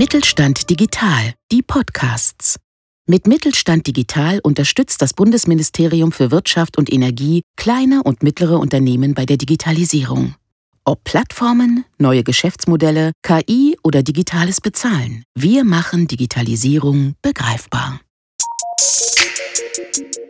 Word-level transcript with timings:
Mittelstand 0.00 0.70
Digital, 0.70 1.34
die 1.52 1.60
Podcasts. 1.60 2.56
Mit 3.06 3.26
Mittelstand 3.26 3.86
Digital 3.86 4.40
unterstützt 4.42 5.02
das 5.02 5.12
Bundesministerium 5.12 6.10
für 6.10 6.30
Wirtschaft 6.30 6.78
und 6.78 6.90
Energie 6.90 7.42
kleine 7.58 8.02
und 8.02 8.22
mittlere 8.22 8.58
Unternehmen 8.58 9.12
bei 9.12 9.26
der 9.26 9.36
Digitalisierung. 9.36 10.36
Ob 10.86 11.04
Plattformen, 11.04 11.84
neue 11.98 12.24
Geschäftsmodelle, 12.24 13.12
KI 13.22 13.76
oder 13.82 14.02
digitales 14.02 14.62
Bezahlen, 14.62 15.24
wir 15.34 15.64
machen 15.64 16.08
Digitalisierung 16.08 17.12
begreifbar. 17.20 18.00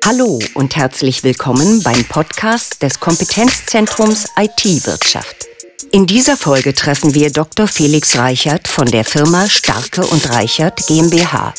Hallo 0.05 0.41
und 0.55 0.75
herzlich 0.75 1.23
willkommen 1.23 1.81
beim 1.85 2.03
Podcast 2.07 2.83
des 2.83 2.99
Kompetenzzentrums 2.99 4.27
IT-Wirtschaft. 4.37 5.50
In 5.93 6.07
dieser 6.07 6.37
Folge 6.37 6.73
treffen 6.73 7.15
wir 7.15 7.33
Dr. 7.33 7.67
Felix 7.67 8.17
Reichert 8.17 8.69
von 8.69 8.87
der 8.87 9.05
Firma 9.05 9.49
Starke 9.49 10.07
und 10.07 10.31
Reichert 10.31 10.87
GmbH. 10.87 11.53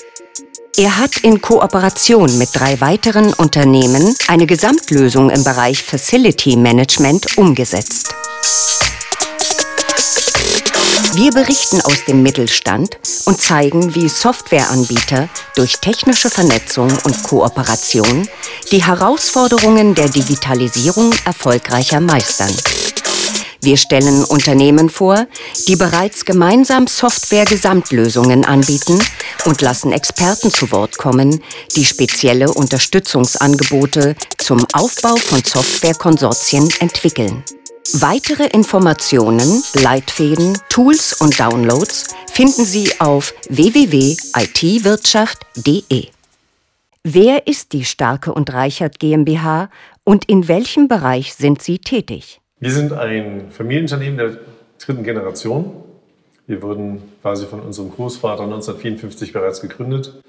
Er 0.77 0.97
hat 0.97 1.17
in 1.17 1.41
Kooperation 1.41 2.37
mit 2.37 2.49
drei 2.53 2.79
weiteren 2.79 3.33
Unternehmen 3.33 4.15
eine 4.29 4.45
Gesamtlösung 4.45 5.29
im 5.29 5.43
Bereich 5.43 5.83
Facility 5.83 6.55
Management 6.55 7.37
umgesetzt. 7.37 8.15
Wir 11.15 11.31
berichten 11.33 11.81
aus 11.81 12.05
dem 12.07 12.23
Mittelstand 12.23 12.97
und 13.25 13.41
zeigen, 13.41 13.95
wie 13.95 14.07
Softwareanbieter 14.07 15.27
durch 15.57 15.79
technische 15.81 16.29
Vernetzung 16.29 16.89
und 17.03 17.21
Kooperation 17.23 18.29
die 18.71 18.81
Herausforderungen 18.81 19.93
der 19.93 20.07
Digitalisierung 20.07 21.11
erfolgreicher 21.25 21.99
meistern. 21.99 22.55
Wir 23.63 23.77
stellen 23.77 24.23
Unternehmen 24.23 24.89
vor, 24.89 25.27
die 25.67 25.75
bereits 25.75 26.25
gemeinsam 26.25 26.87
Software-Gesamtlösungen 26.87 28.43
anbieten 28.43 28.99
und 29.45 29.61
lassen 29.61 29.91
Experten 29.91 30.49
zu 30.49 30.71
Wort 30.71 30.97
kommen, 30.97 31.43
die 31.75 31.85
spezielle 31.85 32.51
Unterstützungsangebote 32.51 34.15
zum 34.39 34.65
Aufbau 34.73 35.15
von 35.15 35.43
Softwarekonsortien 35.43 36.71
entwickeln. 36.79 37.43
Weitere 37.93 38.47
Informationen, 38.47 39.63
Leitfäden, 39.73 40.57
Tools 40.69 41.13
und 41.13 41.39
Downloads 41.39 42.07
finden 42.31 42.65
Sie 42.65 42.99
auf 42.99 43.35
www.itwirtschaft.de. 43.49 46.07
Wer 47.03 47.47
ist 47.47 47.73
die 47.73 47.85
Starke 47.85 48.33
und 48.33 48.51
Reichert 48.53 48.99
GmbH 48.99 49.69
und 50.03 50.25
in 50.25 50.47
welchem 50.47 50.87
Bereich 50.87 51.35
sind 51.35 51.61
Sie 51.61 51.77
tätig? 51.79 52.41
Wir 52.61 52.71
sind 52.71 52.93
ein 52.93 53.49
Familienunternehmen 53.49 54.19
der 54.19 54.37
dritten 54.77 55.03
Generation. 55.03 55.83
Wir 56.45 56.61
wurden 56.61 57.01
quasi 57.23 57.47
von 57.47 57.59
unserem 57.59 57.89
Großvater 57.89 58.43
1954 58.43 59.33
bereits 59.33 59.61
gegründet 59.61 60.21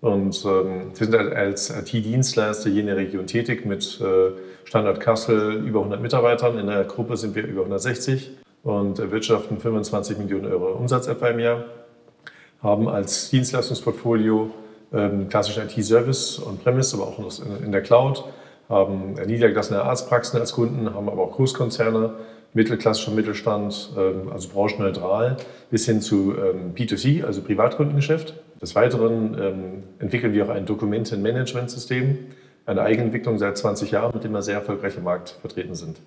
und 0.00 0.44
ähm, 0.44 0.92
sind 0.92 1.12
als 1.16 1.68
IT-Dienstleister 1.70 2.70
hier 2.70 2.82
in 2.82 2.86
der 2.86 2.96
Region 2.96 3.26
tätig 3.26 3.66
mit 3.66 4.00
äh, 4.00 4.30
Standort 4.62 5.00
Kassel 5.00 5.66
über 5.66 5.80
100 5.80 6.00
Mitarbeitern. 6.00 6.60
In 6.60 6.68
der 6.68 6.84
Gruppe 6.84 7.16
sind 7.16 7.34
wir 7.34 7.44
über 7.44 7.62
160 7.62 8.38
und 8.62 9.00
erwirtschaften 9.00 9.58
25 9.58 10.16
Millionen 10.18 10.46
Euro 10.46 10.70
Umsatz 10.74 11.08
etwa 11.08 11.26
im 11.26 11.40
Jahr. 11.40 11.64
Haben 12.62 12.86
als 12.86 13.30
Dienstleistungsportfolio 13.30 14.52
ähm, 14.92 15.28
klassischen 15.28 15.64
IT-Service 15.64 16.40
on-premise, 16.46 16.96
aber 16.96 17.08
auch 17.08 17.18
in 17.64 17.72
der 17.72 17.82
Cloud 17.82 18.22
haben 18.70 19.14
niedergelassene 19.26 19.82
Arztpraxen 19.82 20.40
als 20.40 20.52
Kunden, 20.52 20.94
haben 20.94 21.08
aber 21.08 21.22
auch 21.22 21.32
Großkonzerne, 21.32 22.14
mittelklassischer 22.54 23.10
Mittelstand, 23.10 23.90
ähm, 23.98 24.30
also 24.32 24.48
branchenneutral, 24.48 25.36
bis 25.70 25.86
hin 25.86 26.00
zu 26.00 26.34
ähm, 26.34 26.74
B2C, 26.74 27.24
also 27.24 27.42
Privatkundengeschäft. 27.42 28.34
Des 28.62 28.74
Weiteren 28.74 29.36
ähm, 29.40 29.82
entwickeln 29.98 30.32
wir 30.32 30.46
auch 30.46 30.50
ein 30.50 30.66
Dokumentenmanagementsystem, 30.66 32.18
eine 32.66 32.82
Eigenentwicklung 32.82 33.38
seit 33.38 33.58
20 33.58 33.90
Jahren, 33.90 34.12
mit 34.14 34.24
dem 34.24 34.32
wir 34.32 34.42
sehr 34.42 34.56
erfolgreich 34.56 34.96
im 34.96 35.04
Markt 35.04 35.36
vertreten 35.40 35.74
sind. 35.74 35.98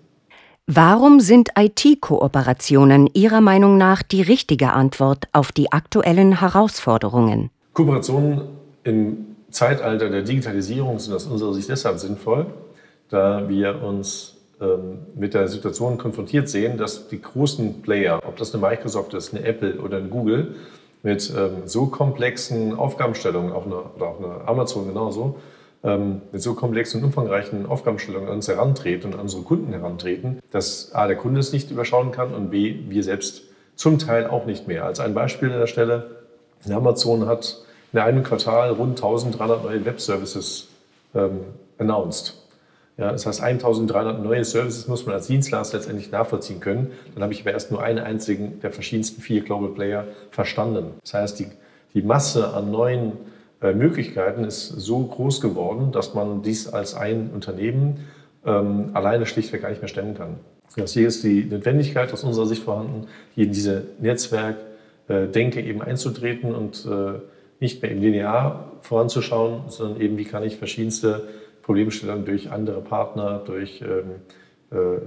Warum 0.65 1.19
sind 1.19 1.49
IT-Kooperationen 1.57 3.09
Ihrer 3.13 3.41
Meinung 3.41 3.77
nach 3.77 4.01
die 4.01 4.21
richtige 4.21 4.71
Antwort 4.71 5.27
auf 5.33 5.51
die 5.51 5.73
aktuellen 5.73 6.39
Herausforderungen? 6.39 7.49
Kooperationen 7.73 8.41
im 8.85 9.32
Zeitalter 9.53 10.09
der 10.09 10.23
Digitalisierung 10.23 10.99
sind 10.99 11.13
aus 11.13 11.25
unserer 11.25 11.53
Sicht 11.53 11.69
deshalb 11.69 11.99
sinnvoll, 11.99 12.47
da 13.09 13.47
wir 13.47 13.81
uns 13.81 14.35
ähm, 14.59 14.99
mit 15.15 15.33
der 15.33 15.47
Situation 15.47 15.97
konfrontiert 15.97 16.49
sehen, 16.49 16.77
dass 16.77 17.07
die 17.07 17.21
großen 17.21 17.81
Player, 17.81 18.21
ob 18.25 18.35
das 18.37 18.53
eine 18.53 18.61
Microsoft 18.67 19.13
ist, 19.13 19.33
eine 19.33 19.45
Apple 19.45 19.79
oder 19.79 19.97
ein 19.97 20.09
Google, 20.09 20.55
mit 21.03 21.31
ähm, 21.37 21.63
so 21.65 21.87
komplexen 21.87 22.75
Aufgabenstellungen, 22.75 23.51
auch 23.51 23.65
eine, 23.65 23.75
oder 23.75 24.07
auch 24.07 24.19
eine 24.19 24.47
Amazon 24.47 24.87
genauso, 24.87 25.35
ähm, 25.83 26.21
mit 26.31 26.41
so 26.41 26.53
komplexen 26.53 27.01
und 27.01 27.07
umfangreichen 27.07 27.65
Aufgabenstellungen 27.65 28.29
an 28.29 28.35
uns 28.35 28.47
herantreten 28.47 29.07
und 29.07 29.15
an 29.15 29.21
unsere 29.21 29.43
Kunden 29.43 29.71
herantreten, 29.73 30.39
dass 30.51 30.93
A, 30.93 31.07
der 31.07 31.17
Kunde 31.17 31.41
es 31.41 31.51
nicht 31.51 31.69
überschauen 31.69 32.11
kann 32.11 32.33
und 32.33 32.49
B, 32.49 32.75
wir 32.87 33.03
selbst 33.03 33.43
zum 33.75 33.99
Teil 33.99 34.27
auch 34.27 34.45
nicht 34.45 34.67
mehr. 34.67 34.85
Als 34.85 34.99
ein 34.99 35.13
Beispiel 35.13 35.51
an 35.51 35.59
der 35.59 35.67
Stelle, 35.67 36.23
Amazon 36.69 37.27
hat 37.27 37.62
in 37.93 37.99
einem 37.99 38.23
Quartal 38.23 38.71
rund 38.71 38.97
1300 38.97 39.63
neue 39.63 39.85
Web-Services 39.85 40.67
ähm, 41.13 41.41
announced. 41.77 42.39
Ja, 42.97 43.11
das 43.11 43.25
heißt, 43.25 43.41
1300 43.41 44.23
neue 44.23 44.43
Services 44.43 44.87
muss 44.87 45.05
man 45.05 45.15
als 45.15 45.27
Dienstleister 45.27 45.77
letztendlich 45.77 46.11
nachvollziehen 46.11 46.59
können. 46.59 46.91
Dann 47.13 47.23
habe 47.23 47.33
ich 47.33 47.41
aber 47.41 47.51
erst 47.51 47.71
nur 47.71 47.81
einen 47.81 47.99
einzigen 47.99 48.59
der 48.61 48.71
verschiedensten 48.71 49.21
vier 49.21 49.41
Global 49.41 49.69
Player 49.69 50.05
verstanden. 50.29 50.91
Das 51.01 51.13
heißt, 51.13 51.39
die, 51.39 51.47
die 51.93 52.03
Masse 52.03 52.53
an 52.53 52.69
neuen 52.71 53.13
äh, 53.61 53.73
Möglichkeiten 53.73 54.43
ist 54.43 54.67
so 54.67 54.99
groß 54.99 55.41
geworden, 55.41 55.91
dass 55.91 56.13
man 56.13 56.43
dies 56.43 56.67
als 56.67 56.93
ein 56.93 57.31
Unternehmen 57.33 58.07
ähm, 58.45 58.91
alleine 58.93 59.25
schlichtweg 59.25 59.61
gar 59.63 59.69
nicht 59.69 59.81
mehr 59.81 59.89
stemmen 59.89 60.15
kann. 60.15 60.35
Das 60.75 60.93
hier 60.93 61.07
ist 61.07 61.23
die 61.23 61.45
Notwendigkeit 61.45 62.11
aus 62.13 62.23
unserer 62.23 62.45
Sicht 62.45 62.63
vorhanden, 62.63 63.07
hier 63.33 63.45
in 63.45 63.51
diese 63.51 63.83
Netzwerkdenke 63.99 65.59
äh, 65.59 65.69
eben 65.69 65.81
einzutreten 65.81 66.53
und 66.53 66.85
äh, 66.85 67.19
nicht 67.63 67.81
mehr 67.81 67.91
im 67.91 68.01
Linear 68.01 68.73
voranzuschauen, 68.81 69.63
sondern 69.69 69.99
eben, 69.99 70.17
wie 70.17 70.25
kann 70.25 70.43
ich 70.43 70.57
verschiedenste 70.57 71.27
Problemstellungen 71.63 72.25
durch 72.25 72.51
andere 72.51 72.81
Partner, 72.81 73.41
durch 73.43 73.81
ähm, 73.81 74.21
äh, 74.71 74.99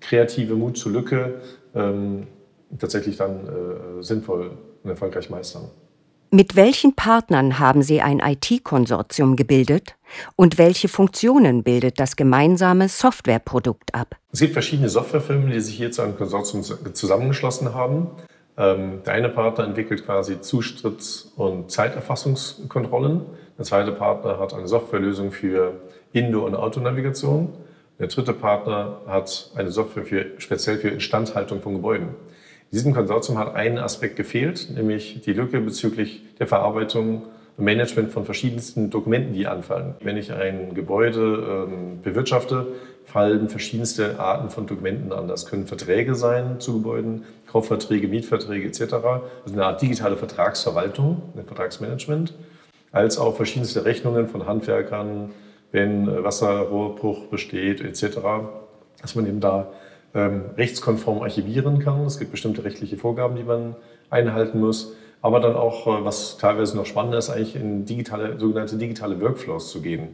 kreative 0.00 0.54
Mut 0.54 0.78
zur 0.78 0.92
Lücke 0.92 1.40
ähm, 1.74 2.28
tatsächlich 2.78 3.16
dann 3.16 3.46
äh, 3.46 4.02
sinnvoll 4.02 4.52
und 4.82 4.90
erfolgreich 4.90 5.28
meistern. 5.28 5.64
Mit 6.30 6.56
welchen 6.56 6.94
Partnern 6.94 7.58
haben 7.58 7.82
Sie 7.82 8.02
ein 8.02 8.20
IT-Konsortium 8.20 9.34
gebildet 9.34 9.96
und 10.36 10.58
welche 10.58 10.88
Funktionen 10.88 11.62
bildet 11.62 11.98
das 11.98 12.16
gemeinsame 12.16 12.88
Softwareprodukt 12.88 13.94
ab? 13.94 14.16
Es 14.30 14.40
gibt 14.40 14.52
verschiedene 14.52 14.90
Softwarefirmen, 14.90 15.50
die 15.50 15.60
sich 15.60 15.76
hier 15.76 15.90
zu 15.90 16.02
einem 16.02 16.16
Konsortium 16.16 16.62
zusammengeschlossen 16.92 17.74
haben. 17.74 18.08
Ähm, 18.58 19.02
der 19.06 19.14
eine 19.14 19.28
Partner 19.28 19.64
entwickelt 19.64 20.04
quasi 20.04 20.40
Zustritts- 20.40 21.32
und 21.36 21.70
Zeiterfassungskontrollen. 21.70 23.22
Der 23.56 23.64
zweite 23.64 23.92
Partner 23.92 24.40
hat 24.40 24.52
eine 24.52 24.66
Softwarelösung 24.66 25.30
für 25.30 25.74
Indoor- 26.12 26.46
und 26.46 26.56
Autonavigation. 26.56 27.54
Der 28.00 28.08
dritte 28.08 28.32
Partner 28.32 29.00
hat 29.06 29.52
eine 29.54 29.70
Software 29.70 30.04
für, 30.04 30.26
speziell 30.38 30.78
für 30.78 30.88
Instandhaltung 30.88 31.60
von 31.62 31.74
Gebäuden. 31.74 32.08
In 32.70 32.76
diesem 32.76 32.94
Konsortium 32.94 33.38
hat 33.38 33.54
ein 33.54 33.78
Aspekt 33.78 34.16
gefehlt, 34.16 34.68
nämlich 34.74 35.20
die 35.22 35.32
Lücke 35.32 35.60
bezüglich 35.60 36.22
der 36.38 36.46
Verarbeitung 36.46 37.22
und 37.56 37.64
Management 37.64 38.12
von 38.12 38.24
verschiedensten 38.24 38.88
Dokumenten, 38.90 39.34
die 39.34 39.46
anfallen. 39.46 39.94
Wenn 40.00 40.16
ich 40.16 40.32
ein 40.32 40.74
Gebäude 40.74 41.66
ähm, 41.68 42.02
bewirtschafte, 42.02 42.66
fallen 43.04 43.48
verschiedenste 43.48 44.20
Arten 44.20 44.50
von 44.50 44.66
Dokumenten 44.66 45.12
an. 45.12 45.28
Das 45.28 45.46
können 45.46 45.66
Verträge 45.66 46.14
sein 46.14 46.60
zu 46.60 46.74
Gebäuden, 46.74 47.24
Kaufverträge, 47.50 48.08
Mietverträge 48.08 48.66
etc. 48.68 48.94
Also 48.94 49.54
eine 49.54 49.64
Art 49.64 49.82
digitale 49.82 50.16
Vertragsverwaltung, 50.16 51.22
ein 51.36 51.44
Vertragsmanagement, 51.44 52.34
als 52.92 53.18
auch 53.18 53.36
verschiedenste 53.36 53.84
Rechnungen 53.84 54.28
von 54.28 54.46
Handwerkern, 54.46 55.30
wenn 55.72 56.08
äh, 56.08 56.24
Wasserrohrbruch 56.24 57.26
besteht 57.26 57.80
etc., 57.80 58.18
dass 59.00 59.14
man 59.14 59.26
eben 59.26 59.40
da 59.40 59.72
ähm, 60.14 60.46
rechtskonform 60.56 61.22
archivieren 61.22 61.78
kann. 61.78 62.04
Es 62.04 62.18
gibt 62.18 62.30
bestimmte 62.30 62.64
rechtliche 62.64 62.96
Vorgaben, 62.96 63.36
die 63.36 63.44
man 63.44 63.76
einhalten 64.10 64.60
muss. 64.60 64.94
Aber 65.20 65.40
dann 65.40 65.54
auch, 65.54 65.86
äh, 65.86 66.04
was 66.04 66.38
teilweise 66.38 66.76
noch 66.76 66.86
spannender 66.86 67.18
ist, 67.18 67.30
eigentlich 67.30 67.56
in 67.56 67.84
digitale, 67.84 68.38
sogenannte 68.38 68.76
digitale 68.76 69.20
Workflows 69.20 69.70
zu 69.70 69.80
gehen. 69.80 70.08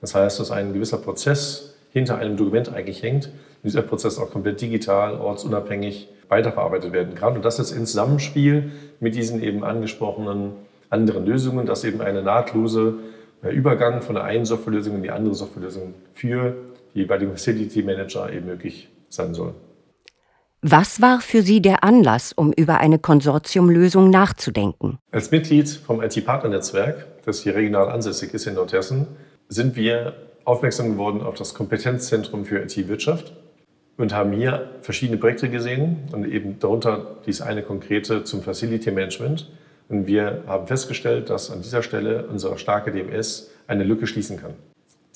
Das 0.00 0.14
heißt, 0.14 0.40
dass 0.40 0.50
ein 0.50 0.72
gewisser 0.72 0.98
Prozess 0.98 1.76
hinter 1.92 2.18
einem 2.18 2.36
Dokument 2.36 2.72
eigentlich 2.72 3.02
hängt 3.02 3.26
und 3.26 3.64
dieser 3.64 3.82
Prozess 3.82 4.18
auch 4.18 4.30
komplett 4.30 4.60
digital, 4.60 5.18
ortsunabhängig 5.18 6.08
weiterverarbeitet 6.28 6.92
werden 6.92 7.14
kann. 7.14 7.36
Und 7.36 7.44
das 7.44 7.58
jetzt 7.58 7.72
in 7.72 7.86
Zusammenspiel 7.86 8.72
mit 9.00 9.14
diesen 9.14 9.42
eben 9.42 9.64
angesprochenen 9.64 10.52
anderen 10.90 11.26
Lösungen, 11.26 11.66
dass 11.66 11.84
eben 11.84 12.00
eine 12.00 12.22
nahtlose 12.22 12.94
äh, 13.42 13.50
Übergang 13.50 14.02
von 14.02 14.14
der 14.14 14.24
einen 14.24 14.44
Softwarelösung 14.44 14.96
in 14.96 15.02
die 15.02 15.10
andere 15.10 15.34
Softwarelösung 15.34 15.94
für 16.14 16.54
die 16.94 17.00
jeweiligen 17.00 17.32
Facility 17.32 17.82
Manager 17.82 18.32
eben 18.32 18.46
möglich 18.46 18.88
sein 19.08 19.34
soll. 19.34 19.54
Was 20.60 21.00
war 21.00 21.20
für 21.20 21.42
Sie 21.42 21.62
der 21.62 21.84
Anlass, 21.84 22.32
um 22.32 22.52
über 22.52 22.78
eine 22.78 22.98
Konsortiumlösung 22.98 24.10
nachzudenken? 24.10 24.98
Als 25.12 25.30
Mitglied 25.30 25.68
vom 25.68 26.02
IT-Partner-Netzwerk, 26.02 27.06
das 27.24 27.42
hier 27.42 27.54
regional 27.54 27.88
ansässig 27.88 28.34
ist 28.34 28.46
in 28.48 28.54
Nordhessen, 28.54 29.06
sind 29.48 29.76
wir 29.76 30.14
aufmerksam 30.44 30.92
geworden 30.92 31.22
auf 31.22 31.36
das 31.36 31.54
Kompetenzzentrum 31.54 32.44
für 32.44 32.60
IT-Wirtschaft 32.60 33.34
und 33.98 34.14
haben 34.14 34.32
hier 34.32 34.70
verschiedene 34.80 35.18
Projekte 35.18 35.50
gesehen 35.50 35.98
und 36.12 36.24
eben 36.24 36.58
darunter 36.60 37.16
dies 37.26 37.42
eine 37.42 37.62
konkrete 37.62 38.24
zum 38.24 38.42
Facility 38.42 38.90
Management. 38.90 39.50
Und 39.88 40.06
wir 40.06 40.44
haben 40.46 40.66
festgestellt, 40.66 41.28
dass 41.30 41.50
an 41.50 41.60
dieser 41.62 41.82
Stelle 41.82 42.26
unsere 42.28 42.58
starke 42.58 42.92
DMS 42.92 43.50
eine 43.66 43.84
Lücke 43.84 44.06
schließen 44.06 44.40
kann. 44.40 44.52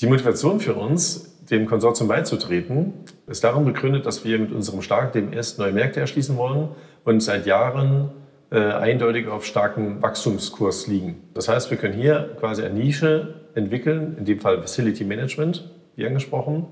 Die 0.00 0.06
Motivation 0.06 0.58
für 0.58 0.74
uns, 0.74 1.38
dem 1.48 1.66
Konsortium 1.66 2.08
beizutreten, 2.08 2.92
ist 3.28 3.44
darum 3.44 3.64
begründet, 3.64 4.04
dass 4.04 4.24
wir 4.24 4.38
mit 4.38 4.50
unserem 4.50 4.82
starken 4.82 5.30
DMS 5.30 5.58
neue 5.58 5.72
Märkte 5.72 6.00
erschließen 6.00 6.36
wollen 6.36 6.68
und 7.04 7.22
seit 7.22 7.46
Jahren 7.46 8.10
äh, 8.50 8.58
eindeutig 8.58 9.28
auf 9.28 9.46
starkem 9.46 10.02
Wachstumskurs 10.02 10.88
liegen. 10.88 11.22
Das 11.34 11.48
heißt, 11.48 11.70
wir 11.70 11.78
können 11.78 11.94
hier 11.94 12.36
quasi 12.40 12.62
eine 12.62 12.74
Nische 12.74 13.34
entwickeln, 13.54 14.16
in 14.18 14.24
dem 14.24 14.40
Fall 14.40 14.60
Facility 14.60 15.04
Management, 15.04 15.70
wie 15.94 16.06
angesprochen, 16.06 16.66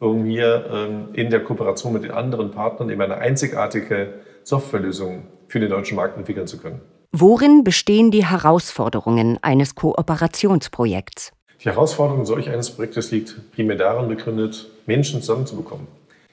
um 0.00 0.24
hier 0.24 0.66
ähm, 0.72 1.08
in 1.12 1.30
der 1.30 1.44
Kooperation 1.44 1.92
mit 1.92 2.02
den 2.02 2.10
anderen 2.10 2.50
Partnern 2.50 2.90
eben 2.90 3.00
eine 3.00 3.18
einzigartige 3.18 4.14
Softwarelösung 4.42 5.24
für 5.46 5.60
den 5.60 5.70
deutschen 5.70 5.96
Markt 5.96 6.16
entwickeln 6.16 6.46
zu 6.46 6.58
können. 6.58 6.80
Worin 7.12 7.64
bestehen 7.64 8.10
die 8.10 8.24
Herausforderungen 8.24 9.38
eines 9.42 9.74
Kooperationsprojekts? 9.74 11.32
Die 11.62 11.66
Herausforderung 11.66 12.24
solch 12.24 12.48
eines 12.48 12.70
Projektes 12.70 13.10
liegt 13.10 13.52
primär 13.52 13.76
darin 13.76 14.08
begründet, 14.08 14.70
Menschen 14.86 15.20
zusammenzubekommen. 15.20 15.86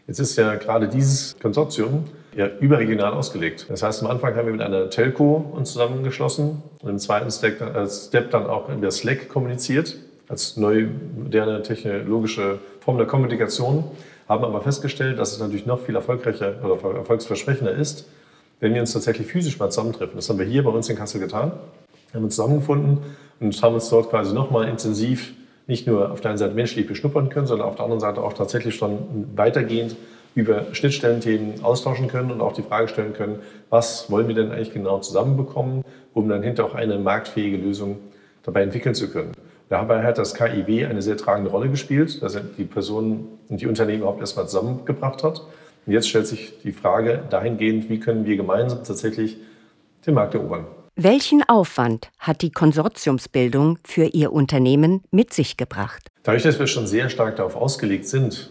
Jetzt 0.08 0.20
ist 0.20 0.38
ja 0.38 0.56
gerade 0.56 0.88
dieses 0.88 1.38
Konsortium 1.40 2.06
ja 2.34 2.48
überregional 2.60 3.14
ausgelegt. 3.14 3.66
Das 3.68 3.84
heißt, 3.84 4.04
am 4.04 4.10
Anfang 4.10 4.36
haben 4.36 4.46
wir 4.46 4.54
mit 4.54 4.62
einer 4.62 4.90
Telco 4.90 5.52
uns 5.52 5.74
zusammengeschlossen 5.74 6.64
und 6.82 6.90
im 6.90 7.00
zweiten 7.00 7.30
Step, 7.30 7.60
äh, 7.60 8.22
dann 8.32 8.46
auch 8.46 8.70
über 8.70 8.90
Slack 8.92 9.28
kommuniziert 9.28 9.98
als 10.28 10.58
neue, 10.58 10.90
moderne 11.16 11.62
technologische 11.62 12.60
Form 12.82 12.98
der 12.98 13.08
Kommunikation, 13.08 13.84
haben 14.28 14.44
aber 14.44 14.62
festgestellt, 14.62 15.20
dass 15.20 15.32
es 15.32 15.40
natürlich 15.40 15.66
noch 15.66 15.80
viel 15.80 15.96
erfolgreicher 15.96 16.56
oder 16.64 16.98
erfolgsversprechender 16.98 17.72
ist, 17.72 18.08
wenn 18.60 18.74
wir 18.74 18.82
uns 18.82 18.94
tatsächlich 18.94 19.28
physisch 19.28 19.58
mal 19.60 19.70
zusammentreffen. 19.70 20.16
Das 20.16 20.30
haben 20.30 20.40
wir 20.40 20.46
hier 20.46 20.64
bei 20.64 20.72
uns 20.72 20.90
in 20.90 20.98
Kassel 20.98 21.22
getan. 21.22 21.52
Haben 22.14 22.24
uns 22.26 22.36
zusammengefunden 22.36 23.00
und 23.40 23.62
haben 23.62 23.76
uns 23.76 23.90
dort 23.90 24.10
quasi 24.10 24.34
nochmal 24.34 24.68
intensiv 24.68 25.34
nicht 25.68 25.86
nur 25.86 26.12
auf 26.12 26.22
der 26.22 26.32
einen 26.32 26.38
Seite 26.38 26.56
menschlich 26.56 26.88
beschnuppern 26.88 27.30
können, 27.30 27.46
sondern 27.46 27.68
auf 27.68 27.76
der 27.76 27.84
anderen 27.84 28.00
Seite 28.00 28.22
auch 28.22 28.34
tatsächlich 28.34 28.76
schon 28.76 29.28
weitergehend 29.36 29.96
über 30.34 30.74
Schnittstellenthemen 30.74 31.64
austauschen 31.64 32.08
können 32.08 32.32
und 32.32 32.42
auch 32.42 32.54
die 32.54 32.62
Frage 32.62 32.88
stellen 32.88 33.14
können, 33.14 33.40
was 33.70 34.10
wollen 34.10 34.28
wir 34.28 34.36
denn 34.36 34.52
eigentlich 34.52 34.72
genau 34.72 35.00
zusammenbekommen, 35.00 35.84
um 36.14 36.30
dann 36.30 36.44
hinter 36.44 36.66
auch 36.66 36.76
eine 36.76 36.98
marktfähige 37.00 37.58
Lösung 37.58 37.98
dabei 38.44 38.62
entwickeln 38.62 38.96
zu 38.96 39.10
können. 39.10 39.32
Dabei 39.70 40.04
hat 40.04 40.18
das 40.18 40.34
KIW 40.34 40.86
eine 40.86 41.02
sehr 41.02 41.18
tragende 41.18 41.52
Rolle 41.52 41.70
gespielt, 41.70 42.22
dass 42.22 42.36
er 42.36 42.42
die 42.42 42.64
Personen 42.64 43.28
und 43.50 43.60
die 43.60 43.68
Unternehmen 43.68 44.00
überhaupt 44.00 44.22
erstmal 44.22 44.48
zusammengebracht 44.48 45.24
hat. 45.24 45.42
Und 45.86 45.94
jetzt 45.94 46.08
stellt 46.08 46.28
sich 46.28 46.54
die 46.64 46.72
Frage 46.72 47.24
dahingehend, 47.30 47.90
wie 47.90 48.00
können 48.00 48.26
wir 48.26 48.38
gemeinsam 48.38 48.84
tatsächlich 48.84 49.38
den 50.06 50.14
Markt 50.14 50.36
erobern. 50.36 50.66
Welchen 50.96 51.48
Aufwand 51.48 52.10
hat 52.18 52.42
die 52.42 52.52
Konsortiumsbildung 52.52 53.78
für 53.84 54.06
Ihr 54.06 54.32
Unternehmen 54.32 55.04
mit 55.12 55.34
sich 55.34 55.56
gebracht? 55.56 56.08
Dadurch, 56.24 56.44
dass 56.44 56.60
wir 56.60 56.68
schon 56.68 56.88
sehr 56.88 57.10
stark 57.10 57.36
darauf 57.36 57.56
ausgelegt 57.56 58.08
sind, 58.08 58.50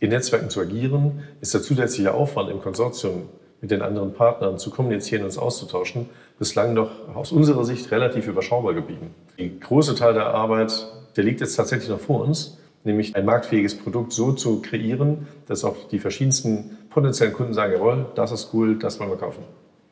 in 0.00 0.10
Netzwerken 0.10 0.50
zu 0.50 0.60
agieren, 0.60 1.24
ist 1.40 1.52
der 1.52 1.62
zusätzliche 1.62 2.14
Aufwand 2.14 2.50
im 2.50 2.60
Konsortium 2.60 3.28
mit 3.60 3.70
den 3.70 3.82
anderen 3.82 4.12
Partnern 4.12 4.58
zu 4.58 4.70
kommunizieren 4.70 5.22
und 5.22 5.26
uns 5.26 5.38
auszutauschen, 5.38 6.08
bislang 6.38 6.74
noch 6.74 6.90
aus 7.14 7.32
unserer 7.32 7.64
Sicht 7.64 7.90
relativ 7.90 8.28
überschaubar 8.28 8.74
geblieben. 8.74 9.14
Der 9.38 9.48
große 9.48 9.94
Teil 9.94 10.14
der 10.14 10.28
Arbeit, 10.28 10.86
der 11.16 11.24
liegt 11.24 11.40
jetzt 11.40 11.56
tatsächlich 11.56 11.88
noch 11.88 12.00
vor 12.00 12.24
uns, 12.24 12.58
nämlich 12.84 13.16
ein 13.16 13.24
marktfähiges 13.24 13.76
Produkt 13.76 14.12
so 14.12 14.32
zu 14.32 14.62
kreieren, 14.62 15.26
dass 15.48 15.64
auch 15.64 15.88
die 15.90 15.98
verschiedensten 15.98 16.78
potenziellen 16.90 17.32
Kunden 17.32 17.54
sagen, 17.54 17.72
jawohl, 17.72 18.06
das 18.14 18.32
ist 18.32 18.50
cool, 18.52 18.78
das 18.78 19.00
wollen 19.00 19.10
wir 19.10 19.16
kaufen. 19.16 19.42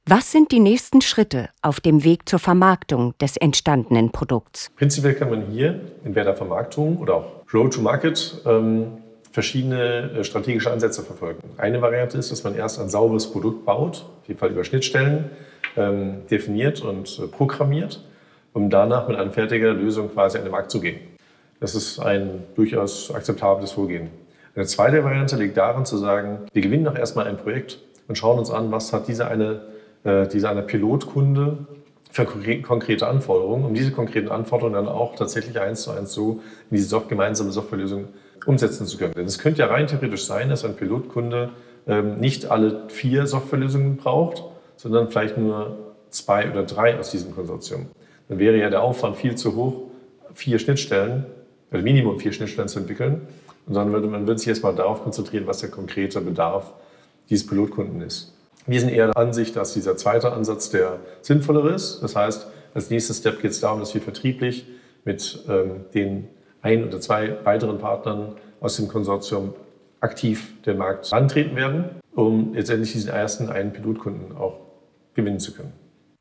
Was 0.09 0.31
sind 0.31 0.53
die 0.53 0.61
nächsten 0.61 1.01
Schritte 1.01 1.49
auf 1.63 1.81
dem 1.81 2.05
Weg 2.05 2.29
zur 2.29 2.39
Vermarktung 2.39 3.15
des 3.21 3.37
entstandenen 3.37 4.13
Produkts? 4.13 4.71
Prinzipiell 4.77 5.15
kann 5.15 5.31
man 5.31 5.47
hier 5.51 5.81
in 6.05 6.15
der 6.15 6.33
Vermarktung 6.37 6.99
oder 6.99 7.17
auch 7.17 7.33
Road 7.53 7.75
to 7.75 7.81
Market 7.81 8.41
ähm, 8.47 8.99
verschiedene 9.37 10.13
äh, 10.13 10.25
strategische 10.25 10.73
Ansätze 10.73 11.03
verfolgen. 11.03 11.43
Eine 11.59 11.83
Variante 11.83 12.17
ist, 12.17 12.33
dass 12.33 12.43
man 12.43 12.55
erst 12.55 12.81
ein 12.81 12.89
sauberes 12.89 13.31
Produkt 13.31 13.67
baut, 13.67 14.07
auf 14.23 14.29
jeden 14.29 14.41
Fall 14.41 14.51
über 14.51 14.65
Schnittstellen 14.65 15.27
ähm, 15.77 16.27
definiert 16.31 16.81
und 16.81 17.21
äh, 17.23 17.27
programmiert, 17.27 18.03
um 18.55 18.71
danach 18.71 19.09
mit 19.09 19.19
einer 19.19 19.31
fertigen 19.31 19.79
Lösung 19.79 20.11
quasi 20.11 20.39
an 20.39 20.45
den 20.45 20.53
Markt 20.53 20.71
zu 20.71 20.81
gehen. 20.81 21.01
Das 21.61 21.75
ist 21.75 21.99
ein 21.99 22.45
durchaus 22.55 23.15
akzeptables 23.15 23.73
Vorgehen. 23.73 24.09
Eine 24.55 24.65
zweite 24.65 25.05
Variante 25.05 25.37
liegt 25.37 25.59
darin 25.59 25.85
zu 25.85 25.99
sagen, 25.99 26.39
wir 26.55 26.63
gewinnen 26.63 26.85
doch 26.85 26.97
erstmal 26.97 27.27
ein 27.27 27.37
Projekt 27.37 27.79
und 28.09 28.17
schauen 28.17 28.39
uns 28.39 28.51
an, 28.51 28.73
was 28.73 28.95
hat 28.95 29.07
diese 29.07 29.29
eine 29.29 29.61
äh, 30.05 30.27
dieser 30.29 30.49
eine 30.49 30.63
Pilotkunde 30.63 31.59
für 32.11 32.25
konkrete 32.25 33.07
Anforderungen, 33.07 33.67
um 33.67 33.75
diese 33.75 33.93
konkreten 33.93 34.31
Anforderungen 34.31 34.77
dann 34.77 34.89
auch 34.89 35.15
tatsächlich 35.15 35.61
eins 35.61 35.83
zu 35.83 35.91
eins 35.91 36.15
so 36.15 36.41
in 36.71 36.79
diese 36.79 36.99
gemeinsame 37.07 37.53
Softwarelösung 37.53 38.09
umsetzen 38.45 38.87
zu 38.87 38.99
können. 38.99 39.15
Denn 39.15 39.27
es 39.27 39.39
könnte 39.39 39.61
ja 39.61 39.67
rein 39.67 39.87
theoretisch 39.87 40.25
sein, 40.25 40.49
dass 40.49 40.65
ein 40.65 40.77
Pilotkunde 40.77 41.51
ähm, 41.87 42.19
nicht 42.19 42.51
alle 42.51 42.89
vier 42.89 43.27
Softwarelösungen 43.27 43.97
braucht, 43.97 44.45
sondern 44.77 45.09
vielleicht 45.11 45.39
nur 45.39 45.95
zwei 46.11 46.51
oder 46.51 46.65
drei 46.65 46.99
aus 46.99 47.11
diesem 47.11 47.35
Konsortium. 47.35 47.87
Dann 48.29 48.39
wäre 48.39 48.57
ja 48.57 48.71
der 48.71 48.83
Aufwand 48.83 49.17
viel 49.17 49.37
zu 49.37 49.55
hoch, 49.55 49.83
vier 50.35 50.59
Schnittstellen, 50.59 51.27
also 51.71 51.85
Minimum 51.85 52.19
vier 52.21 52.33
Schnittstellen 52.33 52.69
zu 52.69 52.81
entwickeln. 52.81 53.27
Und 53.67 53.75
dann 53.75 53.93
würde 53.93 54.07
man 54.07 54.27
würde 54.27 54.39
sich 54.39 54.49
erstmal 54.49 54.75
darauf 54.75 55.03
konzentrieren, 55.03 55.47
was 55.47 55.59
der 55.59 55.71
konkrete 55.71 56.21
Bedarf 56.21 56.73
dieses 57.29 57.47
Pilotkunden 57.47 58.01
ist. 58.01 58.33
Wir 58.67 58.81
sind 58.81 58.91
eher 58.91 59.07
der 59.07 59.17
Ansicht, 59.17 59.57
dass 59.57 59.75
dieser 59.75 59.97
zweite 59.97 60.33
Ansatz 60.33 60.71
der 60.71 60.99
sinnvollere 61.23 61.71
ist. 61.71 62.01
Das 62.03 62.17
heißt, 62.17 62.47
als 62.75 62.91
nächstes 62.91 63.19
Step 63.19 63.41
geht 63.41 63.53
es 63.53 63.61
darum, 63.61 63.81
dass 63.81 63.95
wir 63.95 64.01
vertrieblich 64.01 64.67
mit 65.05 65.45
ähm, 65.49 65.85
den 65.95 66.29
ein 66.67 66.85
oder 66.85 67.01
zwei 67.01 67.45
weiteren 67.45 67.79
Partnern 67.79 68.37
aus 68.61 68.77
dem 68.77 68.89
Konsortium 68.89 69.55
aktiv 70.01 70.61
den 70.65 70.79
Markt 70.79 71.13
antreten 71.13 71.57
werden, 71.57 71.85
um 72.15 72.55
letztendlich 72.55 72.93
diesen 72.93 73.11
ersten 73.11 73.49
einen 73.49 73.73
Pilotkunden 73.73 74.37
auch 74.37 74.59
gewinnen 75.15 75.41
zu 75.41 75.53
können. 75.53 75.73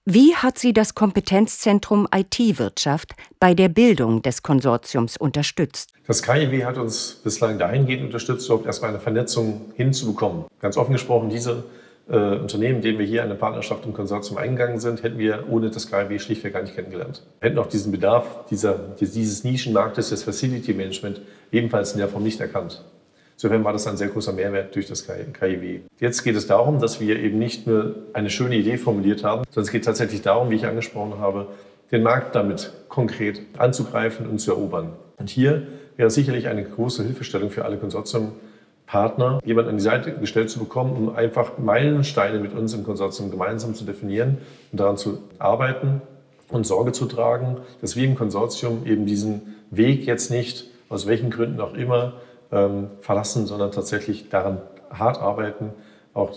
Wie 0.08 0.36
hat 0.36 0.60
sie 0.60 0.72
das 0.72 0.94
Kompetenzzentrum 0.94 2.08
IT-Wirtschaft 2.14 3.16
bei 3.40 3.56
der 3.56 3.70
Bildung 3.70 4.22
des 4.22 4.44
Konsortiums 4.44 5.18
unterstützt? 5.18 5.94
Das 6.06 6.22
KIW 6.22 6.64
hat 6.64 6.78
uns 6.78 7.22
bislang 7.24 7.58
dahingehend 7.58 8.04
unterstützt, 8.04 8.46
überhaupt 8.46 8.68
erstmal 8.68 8.92
eine 8.92 9.00
Vernetzung 9.00 9.74
hinzubekommen. 9.76 10.46
Ganz 10.60 10.78
offen 10.78 10.94
gesprochen, 10.94 11.30
diese 11.30 11.64
äh, 12.08 12.38
Unternehmen, 12.38 12.82
denen 12.82 13.00
wir 13.00 13.06
hier 13.06 13.24
eine 13.24 13.36
Partnerschaft 13.36 13.86
im 13.86 13.94
Konsortium 13.94 14.38
eingegangen 14.38 14.80
sind, 14.80 15.04
hätten 15.04 15.18
wir 15.18 15.46
ohne 15.50 15.70
das 15.70 15.90
KIW 15.90 16.20
schlichtweg 16.20 16.54
gar 16.54 16.62
nicht 16.62 16.76
kennengelernt. 16.76 17.24
Wir 17.40 17.50
hätten 17.50 17.60
auch 17.60 17.68
diesen 17.68 17.92
Bedarf 17.92 18.46
dieser, 18.50 18.74
dieses 19.00 19.44
Nischenmarktes 19.44 20.10
des 20.10 20.24
Facility 20.24 20.74
Management 20.74 21.22
ebenfalls 21.52 21.94
in 21.94 22.00
der 22.00 22.08
Form 22.08 22.24
nicht 22.24 22.40
erkannt. 22.40 22.84
Insofern 23.36 23.64
war 23.64 23.74
das 23.74 23.86
ein 23.88 23.98
sehr 23.98 24.08
großer 24.08 24.32
Mehrwert 24.32 24.74
durch 24.76 24.88
das 24.88 25.06
KIW. 25.06 25.82
Jetzt 26.00 26.24
geht 26.24 26.36
es 26.36 26.48
darum, 26.48 26.80
dass 26.80 27.02
wir 27.02 27.20
eben 27.20 27.38
nicht 27.38 27.68
nur 27.68 27.96
eine 28.14 28.30
schöne 28.30 28.56
Idee 28.56 28.78
formuliert 28.78 29.24
haben, 29.26 29.44
sondern 29.50 29.66
es 29.66 29.72
geht 29.72 29.84
tatsächlich 29.84 30.22
darum, 30.22 30.50
wie 30.52 30.56
ich 30.56 30.66
angesprochen 30.66 31.20
habe, 31.20 31.48
den 31.92 32.02
Markt 32.02 32.34
damit 32.34 32.72
konkret 32.88 33.42
anzugreifen 33.58 34.28
und 34.28 34.40
zu 34.40 34.52
erobern. 34.52 34.94
Und 35.18 35.30
hier 35.30 35.68
wäre 35.98 36.10
sicherlich 36.10 36.48
eine 36.48 36.64
große 36.64 37.04
Hilfestellung 37.04 37.50
für 37.50 37.66
alle 37.66 37.78
Konsortium, 37.78 38.34
Partner 38.86 39.40
jemand 39.44 39.68
an 39.68 39.78
die 39.78 39.84
Seite 39.84 40.14
gestellt 40.14 40.50
zu 40.50 40.60
bekommen, 40.60 40.96
um 40.96 41.16
einfach 41.16 41.58
Meilensteine 41.58 42.40
mit 42.40 42.54
uns 42.54 42.74
im 42.74 42.84
Konsortium 42.84 43.32
gemeinsam 43.32 43.74
zu 43.74 43.84
definieren 43.84 44.38
und 44.72 44.80
daran 44.80 44.98
zu 44.98 45.20
arbeiten 45.40 46.02
und 46.50 46.66
Sorge 46.66 46.92
zu 46.92 47.06
tragen, 47.06 47.58
dass 47.82 47.96
wir 47.96 48.06
im 48.06 48.16
Konsortium 48.16 48.86
eben 48.86 49.06
diesen 49.06 49.56
Weg 49.72 50.06
jetzt 50.06 50.30
nicht, 50.30 50.66
aus 50.90 51.08
welchen 51.08 51.32
Gründen 51.32 51.60
auch 51.60 51.74
immer, 51.74 52.14
ähm, 52.52 52.90
verlassen, 53.02 53.48
sondern 53.48 53.72
tatsächlich 53.72 54.30
daran 54.30 54.62
hart 54.92 55.20
arbeiten, 55.20 55.72
auch 56.14 56.32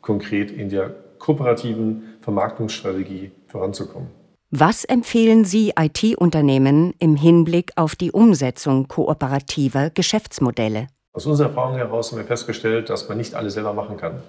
konkret 0.00 0.50
in 0.50 0.68
der 0.68 0.94
kooperativen 1.18 2.14
Vermarktungsstrategie 2.20 3.32
voranzukommen. 3.48 4.08
Was 4.50 4.84
empfehlen 4.84 5.44
Sie 5.44 5.72
IT-Unternehmen 5.78 6.92
im 6.98 7.16
Hinblick 7.16 7.72
auf 7.76 7.96
die 7.96 8.12
Umsetzung 8.12 8.86
kooperativer 8.86 9.90
Geschäftsmodelle? 9.90 10.88
Aus 11.14 11.26
unserer 11.26 11.48
Erfahrung 11.48 11.76
heraus 11.76 12.10
haben 12.10 12.18
wir 12.18 12.24
festgestellt, 12.24 12.88
dass 12.88 13.06
man 13.06 13.18
nicht 13.18 13.34
alles 13.34 13.52
selber 13.52 13.74
machen 13.74 13.98
kann. 13.98 14.22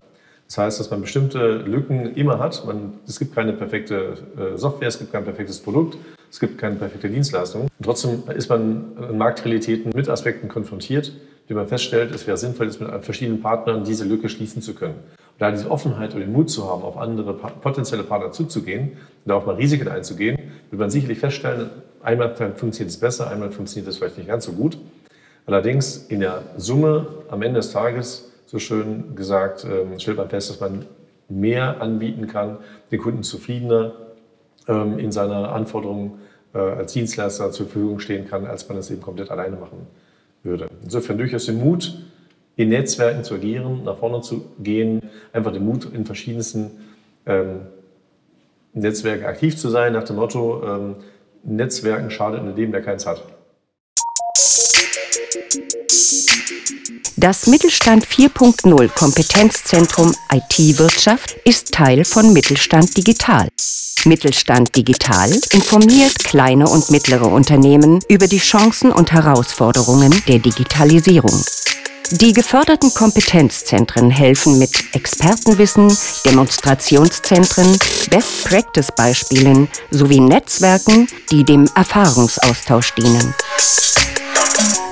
Das 0.48 0.58
heißt, 0.58 0.80
dass 0.82 0.92
man 0.92 1.00
bestimmte 1.00 1.56
Lücken 1.60 2.14
immer 2.16 2.40
hat. 2.40 2.66
Man, 2.66 2.96
es 3.08 3.20
gibt 3.20 3.34
keine 3.34 3.54
perfekte 3.54 4.18
äh, 4.38 4.58
Software, 4.58 4.90
es 4.90 5.00
gibt 5.00 5.14
kein 5.14 5.24
perfektes 5.24 5.60
Produkt, 5.60 5.98
es 6.30 6.42
gibt 6.42 6.58
keine 6.58 6.76
perfekte 6.76 7.10
Dienstleistung. 7.10 7.64
Und 7.64 7.72
trotzdem 7.82 8.24
ist 8.36 8.50
man 8.50 8.98
in 9.10 9.18
Marktrealitäten 9.18 9.94
mit 9.96 10.10
Aspekten 10.10 10.50
konfrontiert, 10.50 11.14
indem 11.44 11.56
man 11.56 11.70
feststellt, 11.70 12.14
es 12.14 12.28
wäre 12.28 12.36
sinnvoll, 12.36 12.66
jetzt 12.66 12.82
mit 12.82 12.90
verschiedenen 13.06 13.42
Partnern 13.42 13.86
diese 13.86 14.04
Lücke 14.04 14.28
schließen 14.28 14.62
zu 14.62 14.74
können. 14.74 14.96
Und 14.96 15.40
da 15.40 15.52
diese 15.52 15.72
Offenheit 15.72 16.14
und 16.14 16.20
den 16.20 16.34
Mut 16.34 16.50
zu 16.50 16.70
haben, 16.70 16.82
auf 16.84 16.98
andere 16.98 17.34
potenzielle 17.34 18.04
Partner 18.04 18.34
zuzugehen 18.34 18.98
und 19.24 19.32
auch 19.32 19.46
mal 19.46 19.56
Risiken 19.56 19.88
einzugehen, 19.88 20.38
wird 20.70 20.80
man 20.80 20.90
sicherlich 20.90 21.20
feststellen, 21.20 21.70
einmal 22.04 22.36
funktioniert 22.36 22.90
es 22.90 23.00
besser, 23.00 23.32
einmal 23.32 23.52
funktioniert 23.52 23.90
es 23.90 24.00
vielleicht 24.00 24.18
nicht 24.18 24.28
ganz 24.28 24.44
so 24.44 24.52
gut. 24.52 24.78
Allerdings 25.46 25.98
in 26.08 26.22
der 26.22 26.44
Summe 26.58 27.08
am 27.30 27.42
Ende 27.42 27.60
des 27.60 27.72
Tages, 27.72 28.32
so 28.46 28.60
schön 28.60 29.16
gesagt, 29.16 29.66
ähm, 29.66 30.00
stellt 30.00 30.18
man 30.18 30.30
fest, 30.30 30.50
dass 30.50 30.60
man 30.60 30.86
mehr 31.28 31.82
anbieten 31.82 32.28
kann, 32.28 32.58
den 32.92 33.00
Kunden 33.00 33.24
zufriedener 33.24 33.94
ähm, 34.68 35.00
in 35.00 35.12
seiner 35.12 35.52
Anforderungen 35.52 36.20
äh, 36.54 36.60
als 36.60 36.94
Dienstleister 36.94 37.52
zur 37.52 37.66
Verfügung 37.66 38.00
stehen 38.00 38.28
kann, 38.28 38.46
als 38.46 38.70
man 38.70 38.78
es 38.78 38.90
eben 38.92 39.02
komplett 39.02 39.32
alleine 39.32 39.58
machen 39.58 39.88
würde. 40.44 40.70
Insofern 40.84 41.18
durchaus 41.18 41.46
den 41.46 41.60
Mut, 41.60 41.98
in 42.56 42.70
Netzwerken 42.70 43.24
zu 43.24 43.34
agieren, 43.34 43.84
nach 43.84 43.98
vorne 43.98 44.22
zu 44.22 44.46
gehen, 44.60 45.02
einfach 45.34 45.52
den 45.52 45.66
Mut, 45.66 45.92
in 45.92 46.06
verschiedensten 46.06 46.72
ähm, 47.26 47.62
Netzwerken 48.74 49.26
aktiv 49.26 49.58
zu 49.58 49.70
sein, 49.70 49.94
nach 49.94 50.04
dem 50.04 50.16
Motto, 50.16 50.96
Netzwerken 51.44 52.10
schadet 52.10 52.44
nur 52.44 52.54
dem, 52.54 52.72
der 52.72 52.82
keins 52.82 53.06
hat. 53.06 53.24
Das 57.16 57.48
Mittelstand 57.48 58.06
4.0 58.06 58.90
Kompetenzzentrum 58.90 60.14
IT-Wirtschaft 60.32 61.38
ist 61.46 61.72
Teil 61.72 62.04
von 62.04 62.34
Mittelstand 62.34 62.98
Digital. 62.98 63.48
Mittelstand 64.04 64.76
Digital 64.76 65.32
informiert 65.52 66.20
kleine 66.24 66.68
und 66.68 66.92
mittlere 66.92 67.28
Unternehmen 67.28 68.02
über 68.10 68.28
die 68.28 68.40
Chancen 68.40 68.92
und 68.92 69.14
Herausforderungen 69.14 70.14
der 70.28 70.40
Digitalisierung. 70.40 71.42
Die 72.12 72.34
geförderten 72.34 72.94
Kompetenzzentren 72.94 74.12
helfen 74.12 74.60
mit 74.60 74.94
Expertenwissen, 74.94 75.98
Demonstrationszentren, 76.26 77.80
Best-Practice-Beispielen 78.10 79.70
sowie 79.90 80.20
Netzwerken, 80.20 81.08
die 81.32 81.44
dem 81.44 81.70
Erfahrungsaustausch 81.76 82.94
dienen. 82.96 83.34